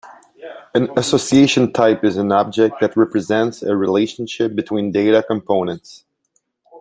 An 0.73 0.89
association 0.97 1.71
type 1.71 2.03
is 2.03 2.17
an 2.17 2.31
object 2.31 2.77
that 2.81 2.97
represents 2.97 3.61
a 3.61 3.75
relationship 3.77 4.55
between 4.55 4.91
data 4.91 5.21
components. 5.21 6.05